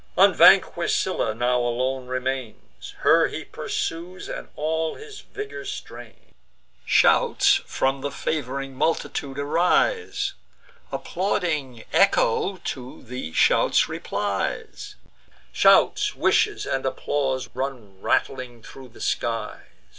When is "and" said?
4.27-4.47, 16.65-16.83